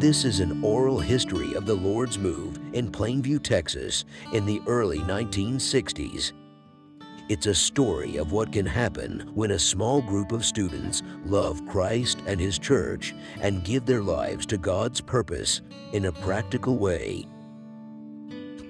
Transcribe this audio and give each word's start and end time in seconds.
This 0.00 0.24
is 0.24 0.40
an 0.40 0.64
oral 0.64 0.98
history 0.98 1.52
of 1.52 1.66
the 1.66 1.74
Lord's 1.74 2.18
move 2.18 2.58
in 2.72 2.90
Plainview, 2.90 3.42
Texas 3.42 4.06
in 4.32 4.46
the 4.46 4.62
early 4.66 5.00
1960s. 5.00 6.32
It's 7.28 7.44
a 7.44 7.54
story 7.54 8.16
of 8.16 8.32
what 8.32 8.50
can 8.50 8.64
happen 8.64 9.30
when 9.34 9.50
a 9.50 9.58
small 9.58 10.00
group 10.00 10.32
of 10.32 10.46
students 10.46 11.02
love 11.26 11.60
Christ 11.66 12.22
and 12.26 12.40
His 12.40 12.58
church 12.58 13.14
and 13.42 13.62
give 13.62 13.84
their 13.84 14.00
lives 14.00 14.46
to 14.46 14.56
God's 14.56 15.02
purpose 15.02 15.60
in 15.92 16.06
a 16.06 16.12
practical 16.12 16.78
way. 16.78 17.26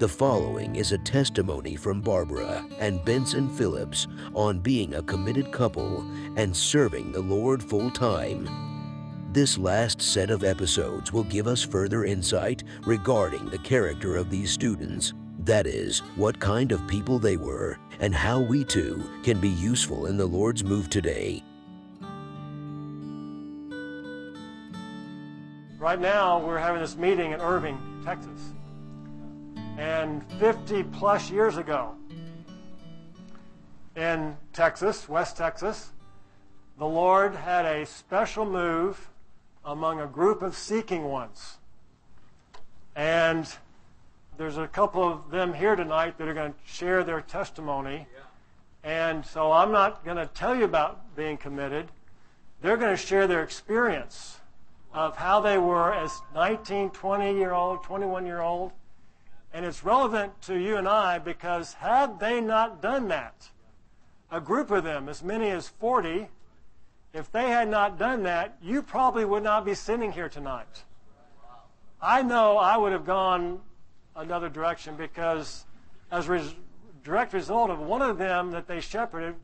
The 0.00 0.08
following 0.08 0.74
is 0.74 0.90
a 0.90 0.98
testimony 0.98 1.76
from 1.76 2.00
Barbara 2.00 2.66
and 2.80 3.04
Benson 3.04 3.48
Phillips 3.50 4.08
on 4.34 4.58
being 4.58 4.94
a 4.94 5.02
committed 5.02 5.52
couple 5.52 6.00
and 6.34 6.56
serving 6.56 7.12
the 7.12 7.20
Lord 7.20 7.62
full 7.62 7.92
time. 7.92 8.69
This 9.32 9.56
last 9.56 10.02
set 10.02 10.28
of 10.28 10.42
episodes 10.42 11.12
will 11.12 11.22
give 11.22 11.46
us 11.46 11.62
further 11.62 12.04
insight 12.04 12.64
regarding 12.84 13.48
the 13.48 13.58
character 13.58 14.16
of 14.16 14.28
these 14.28 14.50
students. 14.50 15.14
That 15.44 15.68
is, 15.68 16.00
what 16.16 16.40
kind 16.40 16.72
of 16.72 16.84
people 16.88 17.20
they 17.20 17.36
were, 17.36 17.78
and 18.00 18.12
how 18.12 18.40
we 18.40 18.64
too 18.64 19.00
can 19.22 19.38
be 19.38 19.50
useful 19.50 20.06
in 20.06 20.16
the 20.16 20.26
Lord's 20.26 20.64
move 20.64 20.90
today. 20.90 21.44
Right 25.78 26.00
now, 26.00 26.44
we're 26.44 26.58
having 26.58 26.80
this 26.80 26.96
meeting 26.96 27.30
in 27.30 27.40
Irving, 27.40 27.78
Texas. 28.04 28.50
And 29.78 30.28
50 30.40 30.82
plus 30.82 31.30
years 31.30 31.56
ago, 31.56 31.94
in 33.94 34.36
Texas, 34.52 35.08
West 35.08 35.36
Texas, 35.36 35.90
the 36.78 36.86
Lord 36.86 37.36
had 37.36 37.64
a 37.64 37.86
special 37.86 38.44
move 38.44 39.06
among 39.64 40.00
a 40.00 40.06
group 40.06 40.42
of 40.42 40.56
seeking 40.56 41.04
ones. 41.04 41.58
And 42.96 43.46
there's 44.36 44.56
a 44.56 44.66
couple 44.66 45.06
of 45.06 45.30
them 45.30 45.52
here 45.52 45.76
tonight 45.76 46.18
that 46.18 46.28
are 46.28 46.34
going 46.34 46.52
to 46.52 46.58
share 46.64 47.04
their 47.04 47.20
testimony. 47.20 48.06
And 48.82 49.24
so 49.24 49.52
I'm 49.52 49.72
not 49.72 50.04
going 50.04 50.16
to 50.16 50.26
tell 50.26 50.56
you 50.56 50.64
about 50.64 51.14
being 51.14 51.36
committed. 51.36 51.88
They're 52.62 52.76
going 52.76 52.96
to 52.96 53.02
share 53.02 53.26
their 53.26 53.42
experience 53.42 54.40
of 54.92 55.16
how 55.16 55.40
they 55.40 55.58
were 55.58 55.92
as 55.92 56.20
19, 56.34 56.90
20 56.90 57.34
year 57.34 57.52
old, 57.52 57.82
21 57.84 58.26
year 58.26 58.40
old. 58.40 58.72
And 59.52 59.64
it's 59.66 59.84
relevant 59.84 60.40
to 60.42 60.58
you 60.58 60.76
and 60.76 60.88
I 60.88 61.18
because 61.18 61.74
had 61.74 62.20
they 62.20 62.40
not 62.40 62.80
done 62.80 63.08
that, 63.08 63.50
a 64.30 64.40
group 64.40 64.70
of 64.70 64.84
them, 64.84 65.08
as 65.08 65.22
many 65.22 65.50
as 65.50 65.68
40, 65.68 66.28
if 67.12 67.30
they 67.32 67.48
had 67.48 67.68
not 67.68 67.98
done 67.98 68.22
that, 68.22 68.56
you 68.62 68.82
probably 68.82 69.24
would 69.24 69.42
not 69.42 69.64
be 69.64 69.74
sitting 69.74 70.12
here 70.12 70.28
tonight. 70.28 70.84
I 72.00 72.22
know 72.22 72.56
I 72.56 72.76
would 72.76 72.92
have 72.92 73.04
gone 73.04 73.60
another 74.14 74.48
direction 74.48 74.96
because, 74.96 75.64
as 76.10 76.28
a 76.28 76.32
res- 76.32 76.54
direct 77.02 77.32
result 77.32 77.70
of 77.70 77.80
one 77.80 78.02
of 78.02 78.18
them 78.18 78.52
that 78.52 78.66
they 78.66 78.80
shepherded 78.80 79.34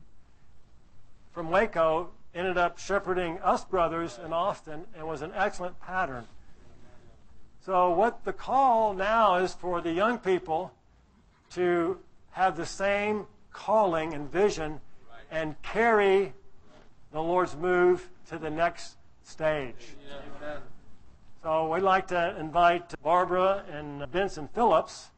from 1.33 1.51
Waco, 1.51 2.09
ended 2.33 2.57
up 2.57 2.77
shepherding 2.77 3.39
us 3.39 3.65
brothers 3.65 4.19
in 4.23 4.31
Austin 4.31 4.85
and 4.95 5.07
was 5.07 5.21
an 5.21 5.31
excellent 5.35 5.79
pattern. 5.81 6.25
So, 7.65 7.91
what 7.91 8.23
the 8.23 8.33
call 8.33 8.93
now 8.93 9.35
is 9.35 9.53
for 9.53 9.81
the 9.81 9.91
young 9.91 10.19
people 10.19 10.71
to 11.51 11.99
have 12.31 12.55
the 12.55 12.65
same 12.65 13.25
calling 13.51 14.13
and 14.13 14.31
vision 14.31 14.79
and 15.29 15.61
carry 15.63 16.33
the 17.11 17.21
Lord's 17.21 17.55
move 17.55 18.09
to 18.29 18.37
the 18.37 18.49
next 18.49 18.97
stage. 19.23 19.95
Amen. 20.41 20.61
So 21.43 21.71
we'd 21.71 21.81
like 21.81 22.07
to 22.07 22.37
invite 22.39 22.93
Barbara 23.01 23.63
and 23.71 24.09
Benson 24.11 24.49
Phillips. 24.53 25.09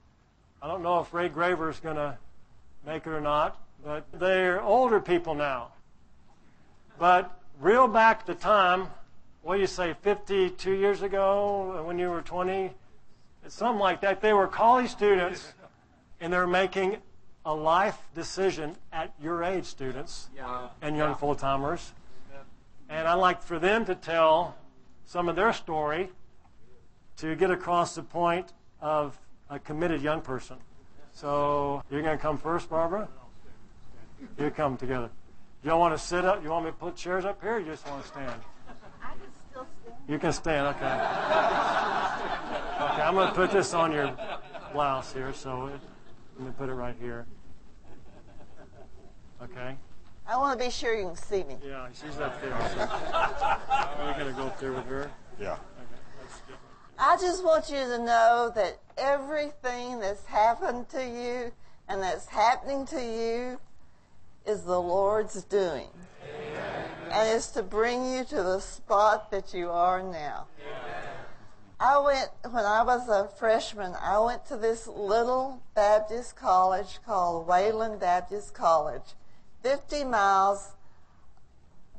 I 0.61 0.67
don't 0.67 0.83
know 0.83 0.99
if 0.99 1.13
Ray 1.13 1.29
Graver 1.29 1.69
is 1.69 1.79
going 1.79 1.95
to 1.95 2.17
make 2.85 3.07
it 3.07 3.09
or 3.09 3.21
not, 3.21 3.61
but 3.83 4.05
they're 4.13 4.61
older 4.61 4.99
people 4.99 5.33
now. 5.33 5.69
But 6.97 7.31
real 7.59 7.87
back 7.87 8.25
to 8.25 8.35
time, 8.35 8.87
what 9.41 9.55
do 9.55 9.61
you 9.61 9.67
say, 9.67 9.95
52 10.01 10.71
years 10.71 11.01
ago 11.01 11.77
uh, 11.79 11.83
when 11.83 11.97
you 11.97 12.09
were 12.09 12.21
20? 12.21 12.71
Something 13.47 13.79
like 13.79 14.01
that. 14.01 14.21
They 14.21 14.33
were 14.33 14.47
college 14.47 14.89
students 14.89 15.53
and 16.19 16.31
they're 16.31 16.45
making 16.45 16.97
a 17.45 17.53
life 17.53 17.97
decision 18.15 18.75
at 18.91 19.13
your 19.21 19.43
age, 19.43 19.65
students 19.65 20.29
yeah. 20.35 20.67
and 20.81 20.95
young 20.97 21.11
yeah. 21.11 21.15
full 21.15 21.35
timers. 21.35 21.93
And 22.89 23.07
I'd 23.07 23.15
like 23.15 23.41
for 23.41 23.59
them 23.59 23.85
to 23.85 23.95
tell 23.95 24.55
some 25.05 25.29
of 25.29 25.35
their 25.35 25.53
story 25.53 26.09
to 27.17 27.35
get 27.35 27.51
across 27.51 27.95
the 27.95 28.03
point 28.03 28.53
of 28.81 29.17
a 29.49 29.59
committed 29.59 30.01
young 30.01 30.21
person. 30.21 30.57
So 31.11 31.83
you're 31.91 32.01
going 32.01 32.17
to 32.17 32.21
come 32.21 32.37
first, 32.37 32.69
Barbara? 32.69 33.07
You 34.37 34.49
come 34.49 34.77
together. 34.77 35.09
You 35.63 35.69
don't 35.69 35.79
want 35.79 35.97
to 35.97 36.03
sit 36.03 36.25
up? 36.25 36.43
You 36.43 36.49
want 36.49 36.65
me 36.65 36.71
to 36.71 36.77
put 36.77 36.95
chairs 36.95 37.25
up 37.25 37.41
here 37.41 37.55
or 37.55 37.59
you 37.59 37.65
just 37.65 37.87
want 37.87 38.01
to 38.01 38.07
stand? 38.07 38.41
I 39.03 39.11
can 39.11 39.19
still 39.49 39.67
stand. 39.83 39.97
You 40.07 40.17
can 40.17 40.33
stand, 40.33 40.67
okay. 40.67 40.85
Okay, 42.79 43.01
I'm 43.01 43.13
going 43.13 43.27
to 43.27 43.35
put 43.35 43.51
this 43.51 43.73
on 43.73 43.91
your 43.91 44.15
blouse 44.71 45.11
here, 45.13 45.33
so 45.33 45.67
it, 45.67 45.79
let 46.39 46.47
me 46.47 46.53
put 46.57 46.69
it 46.69 46.73
right 46.73 46.95
here. 47.01 47.25
Okay. 49.43 49.75
I 50.25 50.37
want 50.37 50.57
to 50.57 50.65
be 50.65 50.71
sure 50.71 50.95
you 50.95 51.07
can 51.07 51.15
see 51.15 51.43
me. 51.43 51.57
Yeah, 51.65 51.87
she's 51.91 52.19
up 52.19 52.41
there. 52.41 52.51
So. 52.75 52.81
Are 52.81 54.07
we 54.07 54.13
going 54.13 54.33
to 54.33 54.39
go 54.39 54.47
up 54.47 54.59
there 54.59 54.71
with 54.71 54.85
her? 54.85 55.11
Yeah. 55.39 55.57
I 56.97 57.17
just 57.17 57.43
want 57.43 57.69
you 57.69 57.77
to 57.77 57.97
know 57.97 58.51
that 58.55 58.79
everything 58.97 59.99
that's 59.99 60.25
happened 60.25 60.89
to 60.89 61.03
you 61.03 61.51
and 61.87 62.01
that's 62.01 62.27
happening 62.27 62.85
to 62.87 63.01
you 63.01 63.59
is 64.45 64.63
the 64.63 64.79
Lord's 64.79 65.43
doing. 65.43 65.87
Amen. 66.23 66.85
And 67.11 67.35
it's 67.35 67.47
to 67.51 67.63
bring 67.63 68.13
you 68.13 68.23
to 68.25 68.35
the 68.35 68.59
spot 68.59 69.31
that 69.31 69.53
you 69.53 69.69
are 69.69 70.01
now. 70.03 70.47
Amen. 70.61 70.88
I 71.81 71.97
went, 71.99 72.29
when 72.51 72.65
I 72.65 72.83
was 72.83 73.07
a 73.07 73.29
freshman, 73.37 73.93
I 74.01 74.19
went 74.19 74.45
to 74.47 74.57
this 74.57 74.85
little 74.85 75.63
Baptist 75.75 76.35
college 76.35 76.99
called 77.05 77.47
Wayland 77.47 78.01
Baptist 78.01 78.53
College, 78.53 79.15
50 79.63 80.03
miles 80.03 80.73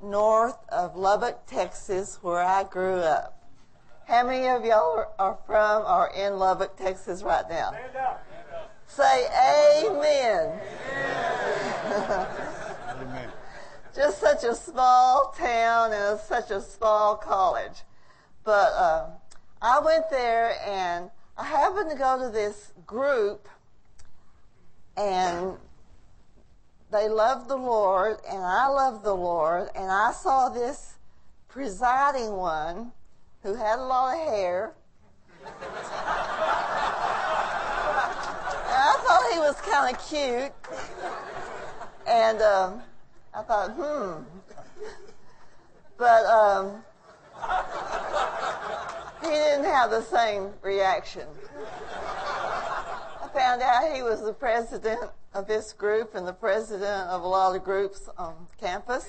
north 0.02 0.58
of 0.68 0.96
Lubbock, 0.96 1.46
Texas, 1.46 2.18
where 2.20 2.40
I 2.40 2.64
grew 2.64 2.96
up. 2.96 3.42
How 4.06 4.26
many 4.26 4.48
of 4.48 4.66
y'all 4.66 5.06
are, 5.18 5.38
from 5.46 5.82
or 5.86 6.10
in 6.14 6.38
Lubbock, 6.38 6.76
Texas 6.76 7.22
right 7.22 7.48
now? 7.48 7.70
Stand 7.70 7.96
up. 7.96 8.26
Say 8.86 9.26
amen. 9.86 10.60
amen. 13.00 13.30
Just 13.96 14.20
such 14.20 14.44
a 14.44 14.54
small 14.54 15.34
town 15.38 15.92
and 15.92 16.20
such 16.20 16.50
a 16.50 16.60
small 16.60 17.16
college. 17.16 17.82
But 18.44 18.72
uh, 18.72 19.06
I 19.62 19.78
went 19.80 20.08
there 20.10 20.56
and 20.66 21.10
I 21.36 21.44
happened 21.44 21.90
to 21.90 21.96
go 21.96 22.18
to 22.18 22.30
this 22.30 22.72
group 22.86 23.46
and 24.96 25.56
they 26.90 27.08
loved 27.08 27.48
the 27.48 27.56
Lord 27.56 28.16
and 28.28 28.42
I 28.42 28.68
loved 28.68 29.04
the 29.04 29.14
Lord 29.14 29.68
and 29.74 29.90
I 29.90 30.12
saw 30.12 30.48
this 30.48 30.94
presiding 31.48 32.32
one 32.32 32.92
who 33.42 33.54
had 33.54 33.78
a 33.78 33.84
lot 33.84 34.14
of 34.14 34.20
hair. 34.20 34.72
and 35.44 35.54
I 38.72 38.96
thought 39.04 39.32
he 39.32 39.38
was 39.38 39.60
kind 39.60 39.94
of 39.94 40.08
cute. 40.08 40.52
And 42.06 42.40
um, 42.42 42.82
I 43.34 43.42
thought, 43.42 43.70
hmm. 43.72 44.22
But 45.96 46.24
um, 46.24 46.82
he 49.22 49.28
didn't 49.28 49.64
have 49.64 49.90
the 49.90 50.02
same 50.02 50.50
reaction. 50.62 51.26
I 51.56 53.28
found 53.32 53.62
out 53.62 53.94
he 53.94 54.02
was 54.02 54.22
the 54.22 54.32
president 54.32 55.10
of 55.34 55.46
this 55.46 55.72
group 55.72 56.14
and 56.14 56.26
the 56.26 56.32
president 56.32 57.08
of 57.08 57.22
a 57.22 57.26
lot 57.26 57.54
of 57.54 57.64
groups 57.64 58.08
on 58.18 58.34
campus. 58.60 59.06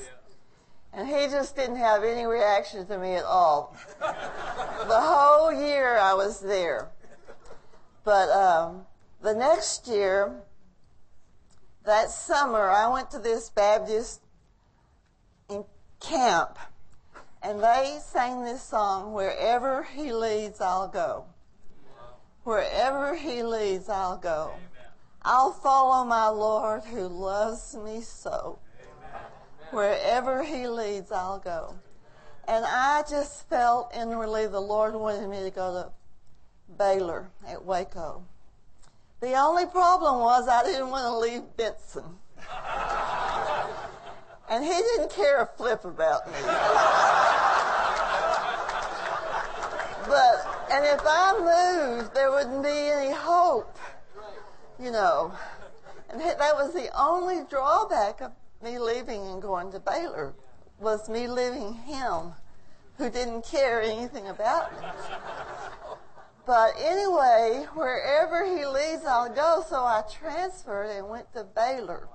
And 0.93 1.07
he 1.07 1.27
just 1.27 1.55
didn't 1.55 1.77
have 1.77 2.03
any 2.03 2.25
reaction 2.25 2.85
to 2.87 2.97
me 2.97 3.13
at 3.13 3.23
all. 3.23 3.75
the 3.99 4.99
whole 4.99 5.51
year 5.51 5.97
I 5.97 6.13
was 6.13 6.41
there. 6.41 6.89
But 8.03 8.29
um, 8.29 8.85
the 9.21 9.33
next 9.33 9.87
year, 9.87 10.33
that 11.85 12.09
summer, 12.09 12.69
I 12.69 12.91
went 12.91 13.09
to 13.11 13.19
this 13.19 13.49
Baptist 13.49 14.21
camp 16.01 16.57
and 17.43 17.63
they 17.63 17.97
sang 18.03 18.43
this 18.43 18.61
song, 18.61 19.13
Wherever 19.13 19.83
He 19.83 20.13
Leads, 20.13 20.61
I'll 20.61 20.87
Go. 20.87 21.25
Wherever 22.43 23.15
He 23.15 23.43
leads, 23.43 23.89
I'll 23.89 24.17
go. 24.17 24.53
I'll 25.23 25.51
follow 25.51 26.05
my 26.05 26.27
Lord 26.27 26.83
who 26.83 27.07
loves 27.07 27.75
me 27.75 28.01
so. 28.01 28.59
Wherever 29.71 30.43
He 30.43 30.67
leads, 30.67 31.11
I'll 31.11 31.39
go. 31.39 31.75
And 32.47 32.65
I 32.65 33.03
just 33.09 33.47
felt 33.47 33.91
inwardly 33.95 34.47
the 34.47 34.59
Lord 34.59 34.95
wanted 34.95 35.29
me 35.29 35.43
to 35.43 35.51
go 35.51 35.73
to 35.73 35.91
Baylor 36.77 37.29
at 37.47 37.63
Waco. 37.63 38.23
The 39.21 39.35
only 39.35 39.67
problem 39.67 40.19
was 40.19 40.47
I 40.47 40.63
didn't 40.63 40.89
want 40.89 41.05
to 41.05 41.15
leave 41.17 41.43
Benson. 41.55 42.03
and 44.49 44.63
he 44.63 44.71
didn't 44.71 45.11
care 45.11 45.41
a 45.41 45.45
flip 45.45 45.85
about 45.85 46.25
me. 46.27 46.33
but, 50.07 50.57
and 50.71 50.85
if 50.85 51.01
I 51.05 51.97
moved, 51.97 52.13
there 52.13 52.31
wouldn't 52.31 52.63
be 52.63 52.69
any 52.69 53.13
hope, 53.13 53.77
you 54.79 54.91
know. 54.91 55.33
And 56.09 56.21
that 56.21 56.55
was 56.55 56.73
the 56.73 56.89
only 56.97 57.41
drawback 57.49 58.21
of 58.21 58.31
me 58.63 58.79
leaving 58.79 59.25
and 59.27 59.41
going 59.41 59.71
to 59.71 59.79
Baylor 59.79 60.33
was 60.79 61.09
me 61.09 61.27
leaving 61.27 61.73
him 61.73 62.33
who 62.97 63.09
didn't 63.09 63.45
care 63.45 63.81
anything 63.81 64.27
about 64.27 64.71
me. 64.79 64.87
But 66.45 66.73
anyway, 66.79 67.65
wherever 67.73 68.45
he 68.45 68.65
leads, 68.65 69.05
I'll 69.05 69.33
go. 69.33 69.63
So 69.67 69.77
I 69.77 70.03
transferred 70.11 70.89
and 70.89 71.09
went 71.09 71.33
to 71.33 71.43
Baylor. 71.43 72.07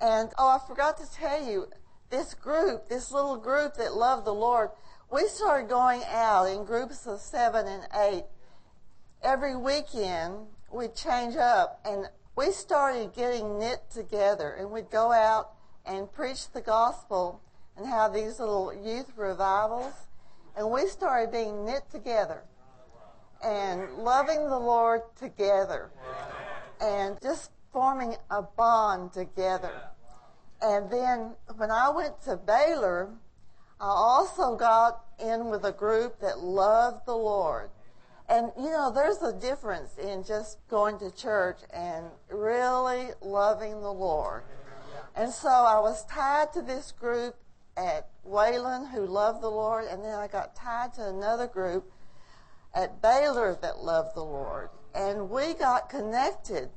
And 0.00 0.30
oh, 0.38 0.48
I 0.48 0.58
forgot 0.66 0.96
to 0.98 1.10
tell 1.10 1.44
you, 1.44 1.68
this 2.10 2.34
group, 2.34 2.88
this 2.88 3.10
little 3.10 3.36
group 3.36 3.74
that 3.76 3.94
loved 3.94 4.26
the 4.26 4.34
Lord, 4.34 4.70
we 5.12 5.28
started 5.28 5.68
going 5.68 6.02
out 6.08 6.46
in 6.46 6.64
groups 6.64 7.06
of 7.06 7.20
seven 7.20 7.66
and 7.66 7.86
eight. 8.00 8.24
Every 9.22 9.54
weekend, 9.54 10.46
we'd 10.72 10.94
change 10.94 11.36
up 11.36 11.80
and 11.84 12.08
we 12.34 12.50
started 12.50 13.12
getting 13.12 13.58
knit 13.58 13.82
together 13.92 14.56
and 14.58 14.70
we'd 14.70 14.90
go 14.90 15.12
out 15.12 15.50
and 15.84 16.10
preach 16.10 16.50
the 16.52 16.62
gospel 16.62 17.42
and 17.76 17.86
have 17.86 18.14
these 18.14 18.40
little 18.40 18.72
youth 18.72 19.12
revivals. 19.14 19.92
And 20.56 20.70
we 20.70 20.86
started 20.86 21.30
being 21.30 21.66
knit 21.66 21.82
together 21.90 22.44
and 23.44 23.92
loving 23.98 24.48
the 24.48 24.58
Lord 24.58 25.02
together 25.16 25.90
and 26.80 27.20
just 27.20 27.50
forming 27.70 28.16
a 28.30 28.40
bond 28.40 29.12
together. 29.12 29.72
And 30.62 30.90
then 30.90 31.32
when 31.56 31.70
I 31.70 31.90
went 31.90 32.22
to 32.22 32.36
Baylor, 32.36 33.10
I 33.82 33.88
also 33.88 34.54
got 34.54 35.00
in 35.18 35.50
with 35.50 35.64
a 35.64 35.72
group 35.72 36.20
that 36.20 36.38
loved 36.38 37.04
the 37.04 37.16
Lord. 37.16 37.68
And 38.28 38.52
you 38.56 38.70
know, 38.70 38.92
there's 38.92 39.20
a 39.22 39.32
difference 39.32 39.98
in 39.98 40.22
just 40.22 40.58
going 40.68 41.00
to 41.00 41.10
church 41.10 41.58
and 41.74 42.06
really 42.30 43.08
loving 43.20 43.80
the 43.80 43.92
Lord. 43.92 44.44
And 45.16 45.32
so 45.32 45.48
I 45.48 45.80
was 45.80 46.06
tied 46.06 46.52
to 46.52 46.62
this 46.62 46.92
group 46.92 47.34
at 47.76 48.08
Wayland 48.22 48.86
who 48.88 49.04
loved 49.04 49.42
the 49.42 49.50
Lord, 49.50 49.86
and 49.90 50.04
then 50.04 50.14
I 50.14 50.28
got 50.28 50.54
tied 50.54 50.94
to 50.94 51.08
another 51.08 51.48
group 51.48 51.90
at 52.76 53.02
Baylor 53.02 53.58
that 53.62 53.78
loved 53.78 54.14
the 54.14 54.24
Lord. 54.24 54.70
And 54.94 55.28
we 55.28 55.54
got 55.54 55.90
connected 55.90 56.70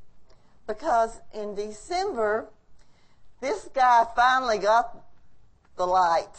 because 0.66 1.22
in 1.36 1.54
December, 1.54 2.50
this 3.42 3.70
guy 3.76 4.08
finally 4.16 4.58
got 4.58 5.05
the 5.78 5.86
light 5.86 6.30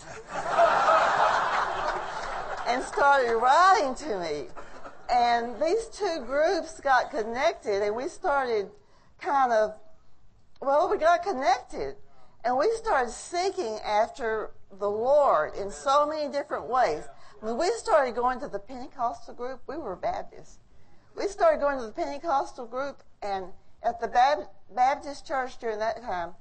and 2.67 2.83
started 2.83 3.37
writing 3.37 3.95
to 3.95 4.19
me. 4.19 4.47
And 5.13 5.55
these 5.63 5.87
two 5.87 6.25
groups 6.27 6.81
got 6.81 7.11
connected, 7.11 7.83
and 7.83 7.95
we 7.95 8.09
started 8.09 8.71
kind 9.21 9.53
of, 9.53 9.79
well, 10.61 10.91
we 10.91 10.99
got 10.99 11.23
connected. 11.23 11.95
And 12.45 12.57
we 12.57 12.71
started 12.77 13.13
seeking 13.13 13.79
after 13.85 14.51
the 14.79 14.91
Lord 14.91 15.55
in 15.55 15.71
so 15.71 16.07
many 16.07 16.31
different 16.31 16.69
ways. 16.69 17.05
When 17.41 17.57
we 17.57 17.71
started 17.77 18.15
going 18.15 18.41
to 18.41 18.49
the 18.49 18.59
Pentecostal 18.59 19.35
group, 19.35 19.63
we 19.67 19.77
were 19.77 19.97
Baptists. 19.97 20.59
We 21.17 21.29
started 21.29 21.61
going 21.61 21.79
to 21.79 21.87
the 21.87 21.93
Pentecostal 21.93 22.67
group, 22.67 23.03
and 23.23 23.47
at 23.83 24.01
the 24.01 24.47
Baptist 24.75 25.27
church 25.27 25.59
during 25.59 25.79
that 25.79 26.03
time, 26.03 26.35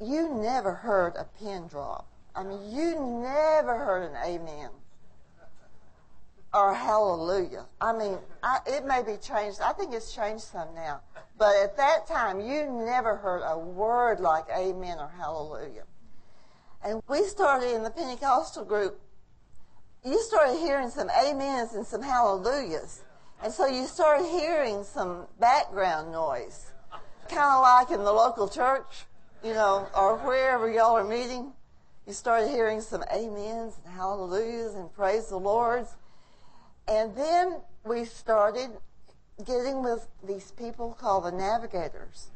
you 0.00 0.34
never 0.34 0.72
heard 0.72 1.14
a 1.16 1.24
pin 1.38 1.66
drop. 1.66 2.11
I 2.34 2.44
mean, 2.44 2.60
you 2.70 2.94
never 3.22 3.76
heard 3.76 4.10
an 4.10 4.16
amen 4.24 4.70
or 6.54 6.74
hallelujah. 6.74 7.64
I 7.80 7.92
mean, 7.92 8.18
I, 8.42 8.58
it 8.66 8.84
may 8.84 9.02
be 9.02 9.16
changed. 9.16 9.60
I 9.60 9.72
think 9.72 9.94
it's 9.94 10.14
changed 10.14 10.44
some 10.44 10.74
now. 10.74 11.00
But 11.38 11.56
at 11.56 11.76
that 11.76 12.06
time, 12.06 12.40
you 12.40 12.66
never 12.86 13.16
heard 13.16 13.42
a 13.44 13.58
word 13.58 14.20
like 14.20 14.44
amen 14.54 14.98
or 14.98 15.10
hallelujah. 15.16 15.84
And 16.84 17.02
we 17.08 17.24
started 17.24 17.74
in 17.74 17.82
the 17.82 17.90
Pentecostal 17.90 18.64
group. 18.64 19.00
You 20.04 20.20
started 20.22 20.58
hearing 20.58 20.90
some 20.90 21.08
amens 21.10 21.74
and 21.74 21.86
some 21.86 22.02
hallelujahs. 22.02 23.02
And 23.42 23.52
so 23.52 23.66
you 23.66 23.86
started 23.86 24.26
hearing 24.26 24.84
some 24.84 25.26
background 25.40 26.12
noise, 26.12 26.72
kind 27.28 27.54
of 27.54 27.62
like 27.62 27.90
in 27.90 28.04
the 28.04 28.12
local 28.12 28.48
church, 28.48 29.04
you 29.42 29.52
know, 29.52 29.88
or 29.96 30.18
wherever 30.18 30.70
y'all 30.70 30.96
are 30.96 31.04
meeting. 31.04 31.52
You 32.06 32.12
started 32.12 32.48
hearing 32.48 32.80
some 32.80 33.04
amens 33.12 33.78
and 33.84 33.94
hallelujahs 33.94 34.74
and 34.74 34.92
praise 34.92 35.28
the 35.28 35.36
Lord's. 35.36 35.94
And 36.88 37.14
then 37.14 37.60
we 37.84 38.04
started 38.04 38.70
getting 39.44 39.82
with 39.84 40.08
these 40.26 40.50
people 40.52 40.96
called 41.00 41.24
the 41.24 41.32
navigators. 41.32 42.30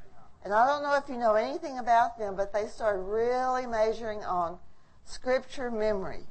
And 0.45 0.55
I 0.55 0.67
don't 0.67 0.85
know 0.85 0.95
if 0.95 1.09
you 1.09 1.17
know 1.17 1.35
anything 1.35 1.79
about 1.79 2.17
them, 2.19 2.37
but 2.37 2.53
they 2.53 2.67
started 2.67 3.01
really 3.01 3.67
measuring 3.67 4.23
on 4.25 4.59
scripture 5.05 5.71
memory. 5.71 6.23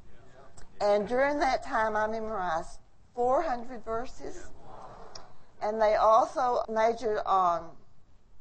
And 0.79 1.07
during 1.07 1.39
that 1.39 1.63
time, 1.63 1.97
I 1.97 2.07
memorized 2.07 2.79
400 3.15 3.83
verses. 3.83 4.47
And 5.61 5.81
they 5.81 5.95
also 5.95 6.63
majored 6.69 7.19
on 7.25 7.69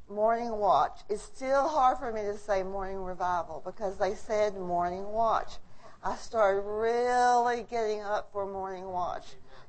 morning 0.08 0.50
watch. 0.50 1.00
It's 1.08 1.22
still 1.22 1.68
hard 1.68 1.98
for 1.98 2.12
me 2.12 2.22
to 2.22 2.36
say 2.36 2.62
morning 2.62 2.98
revival 2.98 3.62
because 3.64 3.98
they 3.98 4.14
said 4.14 4.56
morning 4.56 5.04
watch. 5.04 5.58
I 6.02 6.16
started 6.16 6.60
really 6.60 7.64
getting 7.70 8.02
up 8.02 8.30
for 8.32 8.46
morning 8.46 8.86
watch 8.86 9.24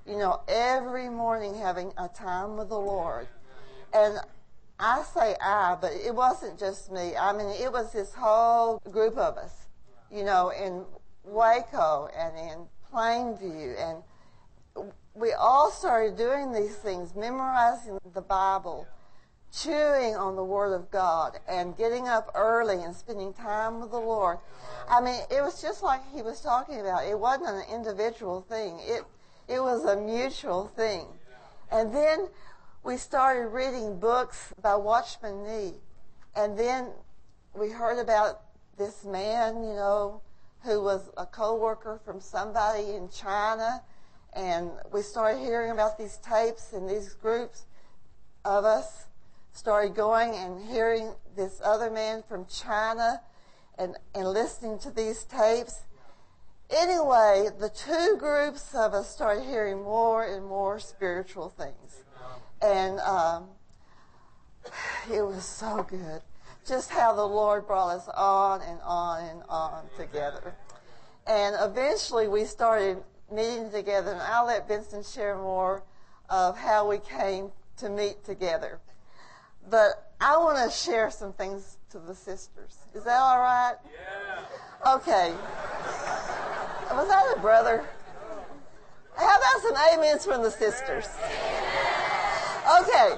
you 0.05 0.17
know, 0.17 0.41
every 0.47 1.09
morning 1.09 1.55
having 1.55 1.91
a 1.97 2.07
time 2.07 2.57
with 2.57 2.69
the 2.69 2.79
Lord. 2.79 3.27
And 3.93 4.19
I 4.79 5.03
say 5.13 5.35
I, 5.41 5.77
but 5.79 5.93
it 5.93 6.13
wasn't 6.13 6.59
just 6.59 6.91
me. 6.91 7.15
I 7.15 7.33
mean, 7.33 7.47
it 7.47 7.71
was 7.71 7.91
this 7.91 8.13
whole 8.13 8.81
group 8.91 9.17
of 9.17 9.37
us, 9.37 9.67
you 10.11 10.23
know, 10.23 10.49
in 10.49 10.83
Waco 11.23 12.09
and 12.15 12.37
in 12.37 12.65
Plainview. 12.93 13.75
And 13.79 14.91
we 15.15 15.33
all 15.33 15.71
started 15.71 16.17
doing 16.17 16.51
these 16.51 16.75
things, 16.75 17.15
memorizing 17.15 17.97
the 18.13 18.21
Bible, 18.21 18.85
chewing 19.63 20.15
on 20.15 20.35
the 20.35 20.43
Word 20.43 20.73
of 20.73 20.91
God, 20.91 21.39
and 21.47 21.77
getting 21.77 22.07
up 22.07 22.31
early 22.35 22.83
and 22.83 22.95
spending 22.95 23.33
time 23.33 23.79
with 23.79 23.91
the 23.91 23.99
Lord. 23.99 24.39
I 24.89 25.01
mean, 25.01 25.21
it 25.31 25.41
was 25.41 25.61
just 25.61 25.81
like 25.83 26.01
he 26.13 26.21
was 26.21 26.41
talking 26.41 26.79
about. 26.79 27.05
It 27.05 27.17
wasn't 27.17 27.49
an 27.49 27.63
individual 27.73 28.41
thing. 28.41 28.79
It 28.81 29.03
it 29.47 29.59
was 29.59 29.85
a 29.85 29.95
mutual 29.95 30.67
thing. 30.75 31.05
And 31.71 31.93
then 31.93 32.27
we 32.83 32.97
started 32.97 33.47
reading 33.49 33.99
books 33.99 34.53
by 34.61 34.75
Watchman 34.75 35.43
Nee. 35.43 35.73
And 36.35 36.57
then 36.57 36.89
we 37.53 37.69
heard 37.69 37.99
about 37.99 38.41
this 38.77 39.05
man, 39.05 39.63
you 39.63 39.73
know, 39.73 40.21
who 40.63 40.83
was 40.83 41.09
a 41.17 41.25
co-worker 41.25 41.99
from 42.03 42.19
somebody 42.19 42.91
in 42.95 43.09
China. 43.09 43.81
And 44.33 44.71
we 44.91 45.01
started 45.01 45.39
hearing 45.39 45.71
about 45.71 45.97
these 45.97 46.17
tapes 46.17 46.73
and 46.73 46.89
these 46.89 47.13
groups 47.13 47.65
of 48.43 48.65
us 48.65 49.05
started 49.55 49.95
going 49.95 50.35
and 50.35 50.63
hearing 50.69 51.15
this 51.35 51.59
other 51.63 51.89
man 51.89 52.23
from 52.29 52.45
China 52.45 53.21
and, 53.79 53.95
and 54.13 54.27
listening 54.27 54.77
to 54.79 54.91
these 54.91 55.23
tapes 55.23 55.85
anyway, 56.69 57.49
the 57.59 57.69
two 57.69 58.17
groups 58.17 58.73
of 58.73 58.93
us 58.93 59.09
started 59.09 59.43
hearing 59.43 59.81
more 59.83 60.23
and 60.25 60.45
more 60.45 60.79
spiritual 60.79 61.49
things. 61.49 62.03
And 62.61 62.99
um, 62.99 63.47
it 65.11 65.21
was 65.21 65.45
so 65.45 65.85
good. 65.89 66.21
Just 66.67 66.89
how 66.89 67.13
the 67.13 67.25
Lord 67.25 67.67
brought 67.67 67.95
us 67.95 68.09
on 68.15 68.61
and 68.61 68.79
on 68.83 69.23
and 69.23 69.43
on 69.49 69.83
together. 69.97 70.55
And 71.27 71.55
eventually 71.59 72.27
we 72.27 72.45
started 72.45 72.97
meeting 73.31 73.71
together, 73.71 74.11
and 74.11 74.21
I'll 74.21 74.47
let 74.47 74.67
Benson 74.67 75.03
share 75.03 75.35
more 75.35 75.83
of 76.29 76.57
how 76.57 76.87
we 76.87 76.97
came 76.97 77.51
to 77.77 77.89
meet 77.89 78.23
together. 78.23 78.79
But 79.69 80.11
I 80.21 80.37
want 80.37 80.57
to 80.69 80.75
share 80.75 81.09
some 81.11 81.33
things 81.33 81.77
to 81.91 81.99
the 81.99 82.15
sisters. 82.15 82.77
Is 82.93 83.03
that 83.03 83.19
all 83.19 83.39
right? 83.39 83.75
Yeah. 83.83 84.95
Okay. 84.95 85.33
Was 86.91 87.07
that 87.07 87.33
a 87.35 87.39
brother? 87.39 87.83
How 89.15 89.37
about 89.37 89.61
some 89.61 89.75
amens 89.75 90.25
from 90.25 90.43
the 90.43 90.51
sisters? 90.51 91.07
Okay, 92.81 93.15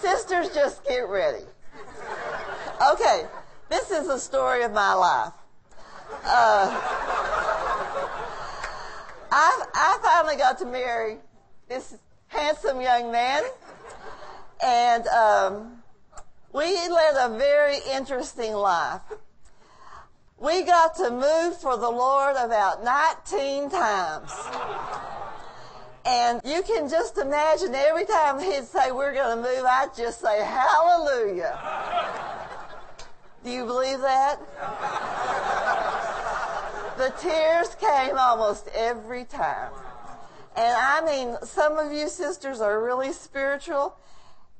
sisters, 0.00 0.50
just 0.54 0.84
get 0.84 1.08
ready. 1.08 1.44
Okay, 2.92 3.24
this 3.68 3.90
is 3.90 4.06
the 4.06 4.18
story 4.18 4.62
of 4.62 4.72
my 4.72 4.92
life. 4.94 5.32
Uh, 6.24 6.80
I, 9.30 9.64
I 9.74 9.98
finally 10.02 10.36
got 10.36 10.58
to 10.58 10.66
marry 10.66 11.16
this 11.68 11.96
handsome 12.28 12.80
young 12.80 13.10
man, 13.10 13.42
and 14.62 15.06
um, 15.08 15.81
we 16.52 16.88
led 16.88 17.14
a 17.18 17.36
very 17.36 17.78
interesting 17.92 18.52
life. 18.52 19.00
We 20.38 20.62
got 20.62 20.96
to 20.96 21.10
move 21.10 21.56
for 21.60 21.76
the 21.76 21.88
Lord 21.88 22.36
about 22.36 22.82
19 22.82 23.70
times. 23.70 24.32
And 26.04 26.40
you 26.44 26.62
can 26.62 26.88
just 26.88 27.16
imagine 27.16 27.74
every 27.74 28.04
time 28.04 28.40
he'd 28.40 28.64
say, 28.64 28.90
We're 28.90 29.14
going 29.14 29.36
to 29.36 29.42
move, 29.42 29.64
I'd 29.64 29.94
just 29.96 30.20
say, 30.20 30.42
Hallelujah. 30.42 31.58
Do 33.44 33.50
you 33.50 33.64
believe 33.64 34.00
that? 34.00 34.40
the 36.98 37.10
tears 37.20 37.74
came 37.76 38.16
almost 38.18 38.68
every 38.74 39.24
time. 39.24 39.72
And 40.56 40.76
I 40.76 41.00
mean, 41.04 41.36
some 41.44 41.78
of 41.78 41.92
you 41.92 42.08
sisters 42.08 42.60
are 42.60 42.82
really 42.82 43.12
spiritual, 43.12 43.96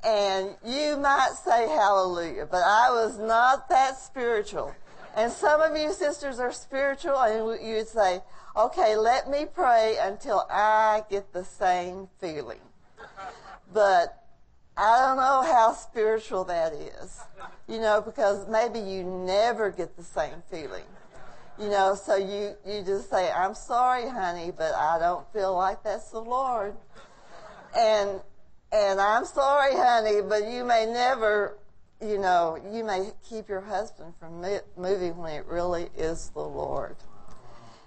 and 0.05 0.57
you 0.65 0.97
might 0.97 1.33
say 1.45 1.69
hallelujah, 1.69 2.47
but 2.51 2.63
I 2.65 2.91
was 2.91 3.19
not 3.19 3.69
that 3.69 3.99
spiritual. 3.99 4.75
And 5.15 5.31
some 5.31 5.61
of 5.61 5.77
you 5.77 5.93
sisters 5.93 6.41
are 6.41 6.53
spiritual, 6.53 7.19
and 7.19 7.65
you'd 7.65 7.89
say, 7.89 8.21
okay, 8.57 8.97
let 8.97 9.29
me 9.31 9.47
pray 9.53 9.97
until 10.01 10.47
I 10.51 11.05
get 11.11 11.33
the 11.33 11.45
same 11.45 12.09
feeling. 12.19 12.61
But 13.73 14.19
I 14.77 14.99
don't 14.99 15.17
know 15.19 15.43
how 15.43 15.75
spiritual 15.75 16.45
that 16.45 16.73
is, 16.73 17.21
you 17.69 17.79
know, 17.79 18.01
because 18.01 18.49
maybe 18.49 18.79
you 18.79 19.05
never 19.05 19.71
get 19.71 19.97
the 19.97 20.03
same 20.03 20.43
feeling. 20.51 20.85
You 21.59 21.69
know, 21.69 21.95
so 21.95 22.17
you, 22.17 22.55
you 22.67 22.83
just 22.83 23.11
say, 23.11 23.31
I'm 23.31 23.55
sorry, 23.55 24.09
honey, 24.09 24.51
but 24.57 24.75
I 24.75 24.99
don't 24.99 25.31
feel 25.33 25.55
like 25.55 25.85
that's 25.85 26.11
the 26.11 26.21
Lord. 26.21 26.75
And, 27.79 28.21
and 28.73 29.01
I'm 29.01 29.25
sorry, 29.25 29.75
honey, 29.75 30.23
but 30.27 30.49
you 30.51 30.65
may 30.65 30.87
never, 30.87 31.59
you 32.01 32.19
know, 32.19 32.59
you 32.73 32.85
may 32.85 33.11
keep 33.29 33.49
your 33.49 33.61
husband 33.61 34.15
from 34.19 34.41
moving 34.77 35.17
when 35.17 35.35
it 35.35 35.47
really 35.47 35.89
is 35.97 36.31
the 36.31 36.41
Lord. 36.41 36.97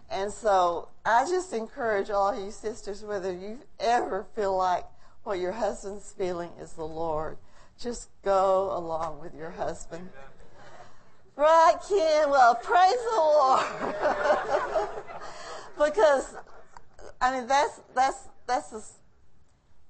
And 0.10 0.32
so 0.32 0.90
I 1.04 1.26
just 1.28 1.52
encourage 1.54 2.12
all 2.12 2.40
you 2.40 2.52
sisters, 2.52 3.04
whether 3.04 3.34
you 3.34 3.60
ever 3.80 4.26
feel 4.36 4.56
like 4.56 4.86
what 5.24 5.40
your 5.40 5.54
husband's 5.54 6.14
feeling 6.16 6.52
is 6.62 6.74
the 6.74 6.86
Lord, 6.86 7.38
just 7.80 8.10
go 8.24 8.72
along 8.78 9.20
with 9.20 9.34
your 9.34 9.50
husband. 9.50 10.08
Right, 11.36 11.76
Ken? 11.90 12.30
Well, 12.30 12.56
praise 12.56 12.94
the 12.94 13.18
Lord. 13.18 13.66
because, 15.92 16.36
I 17.20 17.38
mean, 17.38 17.48
that's, 17.48 17.82
that's, 17.94 18.30
that's 18.48 18.72
a, 18.72 18.82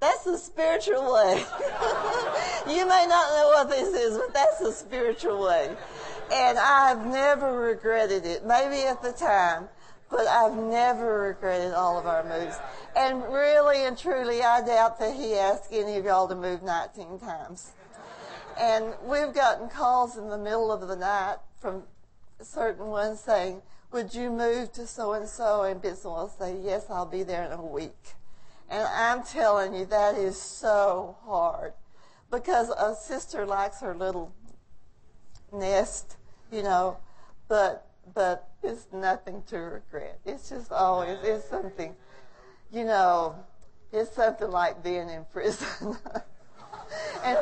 that's 0.00 0.24
the 0.24 0.36
spiritual 0.36 1.12
way. 1.12 1.36
you 2.68 2.86
may 2.86 3.06
not 3.08 3.32
know 3.32 3.50
what 3.54 3.70
this 3.70 3.94
is, 3.94 4.18
but 4.18 4.34
that's 4.34 4.58
the 4.58 4.72
spiritual 4.72 5.42
way. 5.42 5.74
And 6.32 6.58
I've 6.58 7.06
never 7.06 7.58
regretted 7.58 8.26
it. 8.26 8.44
Maybe 8.44 8.82
at 8.82 9.02
the 9.02 9.12
time, 9.12 9.68
but 10.10 10.26
I've 10.26 10.56
never 10.56 11.20
regretted 11.20 11.72
all 11.72 11.98
of 11.98 12.06
our 12.06 12.24
moves. 12.24 12.56
And 12.96 13.22
really 13.32 13.84
and 13.84 13.96
truly, 13.96 14.42
I 14.42 14.64
doubt 14.64 14.98
that 14.98 15.14
he 15.14 15.34
asked 15.34 15.72
any 15.72 15.96
of 15.96 16.04
y'all 16.04 16.28
to 16.28 16.34
move 16.34 16.62
19 16.62 17.18
times. 17.18 17.72
And 18.58 18.94
we've 19.02 19.32
gotten 19.34 19.68
calls 19.68 20.16
in 20.16 20.28
the 20.28 20.38
middle 20.38 20.72
of 20.72 20.86
the 20.88 20.96
night 20.96 21.36
from 21.60 21.82
certain 22.40 22.86
ones 22.86 23.20
saying, 23.20 23.62
would 23.92 24.14
you 24.14 24.30
move 24.30 24.72
to 24.72 24.86
so 24.86 25.12
and 25.12 25.28
so? 25.28 25.62
And 25.62 25.80
Benson 25.80 26.10
will 26.10 26.28
say, 26.28 26.56
yes, 26.62 26.86
I'll 26.90 27.06
be 27.06 27.22
there 27.22 27.44
in 27.44 27.52
a 27.52 27.62
week. 27.62 28.14
And 28.68 28.82
I'm 28.82 29.22
telling 29.22 29.74
you, 29.74 29.86
that 29.86 30.16
is 30.16 30.40
so 30.40 31.16
hard 31.24 31.72
because 32.30 32.70
a 32.70 32.94
sister 32.94 33.46
likes 33.46 33.80
her 33.80 33.94
little 33.94 34.32
nest, 35.52 36.16
you 36.50 36.62
know, 36.62 36.98
but, 37.48 37.86
but 38.14 38.48
it's 38.62 38.86
nothing 38.92 39.42
to 39.48 39.58
regret. 39.58 40.18
It's 40.24 40.48
just 40.48 40.72
always, 40.72 41.18
it's 41.22 41.48
something, 41.48 41.94
you 42.72 42.84
know, 42.84 43.36
it's 43.92 44.14
something 44.14 44.50
like 44.50 44.82
being 44.82 45.08
in 45.08 45.24
prison. 45.32 45.96
and, 47.24 47.38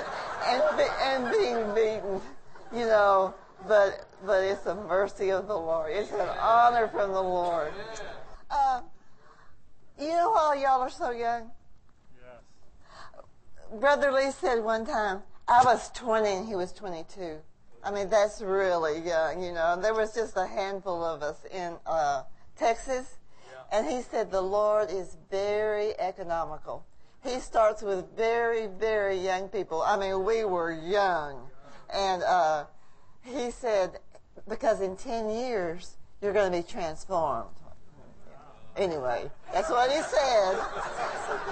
and, 0.46 0.80
and 0.80 1.30
being 1.32 1.74
beaten, 1.74 2.20
you 2.72 2.86
know, 2.86 3.34
but, 3.66 4.06
but 4.26 4.44
it's 4.44 4.66
a 4.66 4.74
mercy 4.74 5.30
of 5.30 5.48
the 5.48 5.56
Lord. 5.56 5.92
It's 5.92 6.12
an 6.12 6.28
honor 6.40 6.88
from 6.88 7.12
the 7.12 7.22
Lord. 7.22 7.72
You 9.98 10.08
know 10.08 10.30
why 10.30 10.56
y'all 10.56 10.80
are 10.80 10.90
so 10.90 11.10
young? 11.10 11.50
Yes. 12.20 13.80
Brother 13.80 14.10
Lee 14.12 14.30
said 14.30 14.62
one 14.62 14.84
time, 14.84 15.22
I 15.46 15.62
was 15.64 15.90
20 15.90 16.28
and 16.28 16.48
he 16.48 16.56
was 16.56 16.72
22. 16.72 17.38
I 17.84 17.90
mean, 17.90 18.08
that's 18.08 18.40
really 18.40 19.00
young, 19.06 19.42
you 19.42 19.52
know. 19.52 19.78
There 19.80 19.94
was 19.94 20.14
just 20.14 20.36
a 20.36 20.46
handful 20.46 21.04
of 21.04 21.22
us 21.22 21.44
in 21.52 21.76
uh, 21.86 22.22
Texas, 22.56 23.16
yeah. 23.52 23.78
and 23.78 23.86
he 23.86 24.00
said 24.00 24.30
the 24.30 24.40
Lord 24.40 24.90
is 24.90 25.18
very 25.30 25.98
economical. 26.00 26.86
He 27.22 27.40
starts 27.40 27.82
with 27.82 28.16
very, 28.16 28.66
very 28.66 29.18
young 29.18 29.48
people. 29.48 29.82
I 29.82 29.98
mean, 29.98 30.24
we 30.24 30.44
were 30.44 30.72
young, 30.72 31.48
and 31.92 32.22
uh, 32.22 32.64
he 33.22 33.50
said 33.50 33.98
because 34.48 34.80
in 34.80 34.96
10 34.96 35.30
years 35.30 35.96
you're 36.20 36.32
going 36.32 36.50
to 36.50 36.58
be 36.58 36.62
transformed. 36.62 37.50
Anyway, 38.76 39.30
that's 39.52 39.70
what 39.70 39.90
he 39.90 40.02
said. 40.02 40.60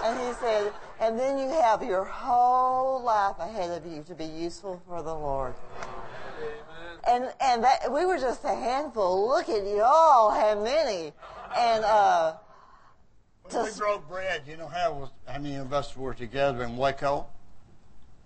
And 0.03 0.19
he 0.19 0.33
said, 0.35 0.73
and 1.01 1.19
then 1.19 1.39
you 1.39 1.49
have 1.49 1.83
your 1.83 2.05
whole 2.05 3.03
life 3.03 3.37
ahead 3.39 3.71
of 3.71 3.91
you 3.91 4.03
to 4.05 4.15
be 4.15 4.25
useful 4.25 4.83
for 4.89 5.03
the 5.03 5.15
Lord. 5.15 5.55
And 7.07 7.33
and 7.41 7.65
that 7.65 7.93
we 7.93 8.07
were 8.07 8.19
just 8.19 8.45
a 8.45 8.55
handful. 8.55 9.29
Look 9.29 9.49
at 9.49 9.65
y'all, 9.67 10.31
how 10.31 10.61
many? 10.63 11.13
And 11.57 11.85
uh 11.85 12.35
when 13.45 13.65
we 13.65 13.71
broke 13.77 14.09
bread, 14.09 14.43
you 14.47 14.57
know 14.57 14.69
how 14.69 14.93
was, 14.93 15.11
how 15.27 15.39
many 15.39 15.57
of 15.57 15.73
us 15.73 15.97
were 15.97 16.15
together 16.15 16.63
in 16.63 16.77
Waco? 16.77 17.27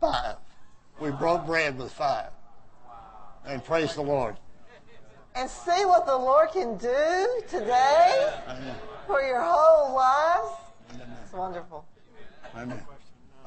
Five. 0.00 0.36
We 1.00 1.10
broke 1.10 1.46
bread 1.46 1.78
with 1.78 1.92
five. 1.92 2.30
And 3.46 3.64
praise 3.64 3.94
the 3.94 4.02
Lord. 4.02 4.36
And 5.36 5.50
see 5.50 5.84
what 5.84 6.06
the 6.06 6.16
Lord 6.16 6.50
can 6.50 6.78
do 6.78 7.42
today 7.48 8.32
for 9.06 9.20
your 9.20 9.42
whole 9.42 9.94
lives. 9.94 10.48
It's 11.24 11.32
wonderful. 11.32 11.84
Amen. 12.56 12.82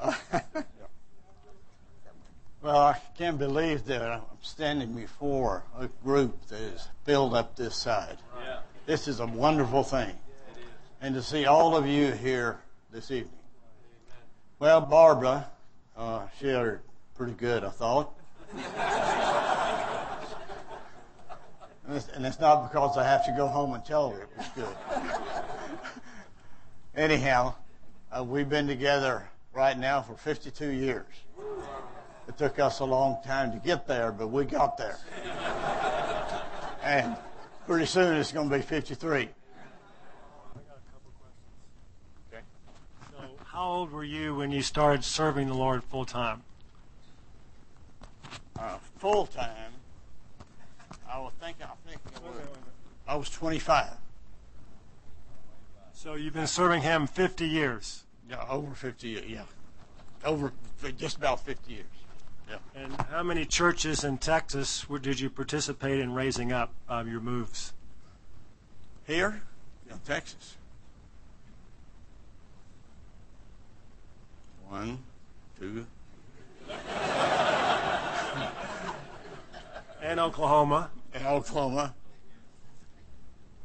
Well, 2.62 2.76
I 2.76 2.98
can't 3.16 3.38
believe 3.38 3.86
that 3.86 4.02
I'm 4.02 4.20
standing 4.42 4.92
before 4.92 5.64
a 5.78 5.88
group 6.04 6.46
that 6.48 6.60
is 6.60 6.88
filled 7.04 7.34
up 7.34 7.56
this 7.56 7.74
side. 7.74 8.18
Yeah. 8.38 8.58
This 8.84 9.08
is 9.08 9.20
a 9.20 9.26
wonderful 9.26 9.82
thing. 9.82 10.14
And 11.00 11.14
to 11.14 11.22
see 11.22 11.46
all 11.46 11.74
of 11.74 11.86
you 11.86 12.12
here 12.12 12.60
this 12.92 13.10
evening. 13.10 13.32
Well, 14.58 14.82
Barbara, 14.82 15.46
uh, 15.96 16.26
she 16.38 16.48
had 16.48 16.80
pretty 17.16 17.32
good, 17.32 17.64
I 17.64 17.70
thought. 17.70 18.12
and, 21.90 21.98
it's, 21.98 22.08
and 22.10 22.24
it's 22.24 22.38
not 22.38 22.70
because 22.70 22.96
I 22.96 23.04
have 23.04 23.24
to 23.26 23.32
go 23.32 23.48
home 23.48 23.74
and 23.74 23.84
tell 23.84 24.10
her 24.10 24.22
it 24.22 24.28
was 24.36 24.46
good. 24.54 24.76
Anyhow, 26.94 27.54
uh, 28.16 28.22
we've 28.22 28.48
been 28.48 28.68
together 28.68 29.28
right 29.52 29.76
now 29.76 30.00
for 30.00 30.14
52 30.14 30.68
years. 30.68 31.06
It 32.28 32.38
took 32.38 32.60
us 32.60 32.78
a 32.78 32.84
long 32.84 33.16
time 33.24 33.50
to 33.50 33.58
get 33.58 33.88
there, 33.88 34.12
but 34.12 34.28
we 34.28 34.44
got 34.44 34.76
there. 34.76 34.98
and 36.84 37.16
pretty 37.66 37.86
soon 37.86 38.16
it's 38.18 38.30
going 38.30 38.48
to 38.48 38.56
be 38.56 38.62
53. 38.62 39.22
Okay. 39.22 39.30
So, 43.10 43.18
how 43.46 43.68
old 43.68 43.90
were 43.90 44.04
you 44.04 44.36
when 44.36 44.52
you 44.52 44.62
started 44.62 45.02
serving 45.02 45.48
the 45.48 45.54
Lord 45.54 45.82
full 45.82 46.04
time? 46.04 46.44
Uh, 48.56 48.78
full 48.98 49.26
time, 49.26 49.72
I 51.12 51.18
was 51.18 51.32
thinking. 51.40 51.66
I 51.66 51.88
think 51.88 52.00
I 53.06 53.16
was 53.16 53.28
25. 53.30 53.88
So 55.92 56.14
you've 56.14 56.34
been 56.34 56.46
serving 56.46 56.82
Him 56.82 57.06
50 57.06 57.46
years. 57.46 58.04
Yeah, 58.28 58.44
over 58.48 58.74
50 58.74 59.08
years. 59.08 59.24
Yeah, 59.26 59.42
over 60.24 60.52
just 60.96 61.16
about 61.16 61.40
50 61.40 61.72
years. 61.72 61.84
Yeah. 62.48 62.56
And 62.74 62.92
how 63.10 63.22
many 63.22 63.44
churches 63.44 64.04
in 64.04 64.18
Texas 64.18 64.86
did 65.02 65.20
you 65.20 65.30
participate 65.30 66.00
in 66.00 66.14
raising 66.14 66.52
up 66.52 66.72
uh, 66.88 67.04
your 67.06 67.20
moves? 67.20 67.72
Here? 69.06 69.42
Yeah, 69.88 69.96
Texas. 70.04 70.56
One, 74.68 74.98
two. 75.58 75.86
and 80.02 80.20
Oklahoma. 80.20 80.90
And 81.20 81.28
Oklahoma. 81.28 81.94